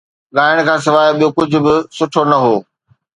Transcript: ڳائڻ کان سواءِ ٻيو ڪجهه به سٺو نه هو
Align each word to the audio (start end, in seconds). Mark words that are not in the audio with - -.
ڳائڻ 0.35 0.57
کان 0.67 0.79
سواءِ 0.85 1.07
ٻيو 1.19 1.27
ڪجهه 1.37 1.61
به 1.65 1.73
سٺو 1.97 2.23
نه 2.31 2.37
هو 2.43 2.55